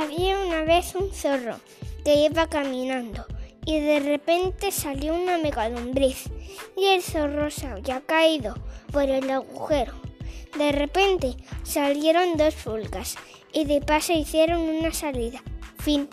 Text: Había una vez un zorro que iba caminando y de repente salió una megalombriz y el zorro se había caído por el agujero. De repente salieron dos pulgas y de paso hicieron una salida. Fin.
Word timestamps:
Había 0.00 0.38
una 0.38 0.62
vez 0.62 0.94
un 0.94 1.12
zorro 1.12 1.60
que 2.06 2.24
iba 2.24 2.48
caminando 2.48 3.26
y 3.66 3.80
de 3.80 4.00
repente 4.00 4.72
salió 4.72 5.14
una 5.14 5.36
megalombriz 5.36 6.30
y 6.74 6.86
el 6.86 7.02
zorro 7.02 7.50
se 7.50 7.66
había 7.66 8.00
caído 8.00 8.54
por 8.92 9.10
el 9.10 9.28
agujero. 9.28 9.92
De 10.56 10.72
repente 10.72 11.36
salieron 11.64 12.38
dos 12.38 12.54
pulgas 12.54 13.16
y 13.52 13.66
de 13.66 13.82
paso 13.82 14.14
hicieron 14.14 14.62
una 14.62 14.90
salida. 14.94 15.42
Fin. 15.80 16.08